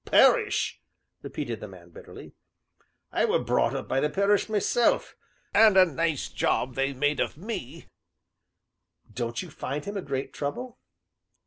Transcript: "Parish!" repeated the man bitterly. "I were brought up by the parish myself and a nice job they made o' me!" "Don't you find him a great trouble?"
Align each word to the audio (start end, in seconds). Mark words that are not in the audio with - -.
"Parish!" 0.07 0.81
repeated 1.21 1.59
the 1.59 1.67
man 1.67 1.91
bitterly. 1.91 2.33
"I 3.11 3.25
were 3.25 3.37
brought 3.37 3.75
up 3.75 3.87
by 3.87 3.99
the 3.99 4.09
parish 4.09 4.49
myself 4.49 5.15
and 5.53 5.77
a 5.77 5.85
nice 5.85 6.27
job 6.27 6.73
they 6.73 6.91
made 6.91 7.21
o' 7.21 7.29
me!" 7.37 7.85
"Don't 9.13 9.43
you 9.43 9.51
find 9.51 9.85
him 9.85 9.97
a 9.97 10.01
great 10.01 10.33
trouble?" 10.33 10.79